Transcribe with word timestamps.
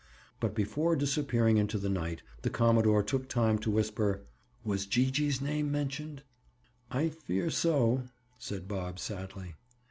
But 0.39 0.55
before 0.55 0.95
disappearing 0.95 1.57
into 1.57 1.77
the 1.77 1.87
night, 1.87 2.23
the 2.41 2.49
commodore 2.49 3.03
took 3.03 3.29
time 3.29 3.59
to 3.59 3.69
whisper: 3.69 4.23
"Was 4.65 4.87
Gee 4.87 5.11
gee's 5.11 5.41
name 5.41 5.71
mentioned?" 5.71 6.23
"I 6.89 7.09
fear 7.09 7.51
so," 7.51 8.05
said 8.39 8.67
Bob 8.67 8.97
sadly. 8.97 9.53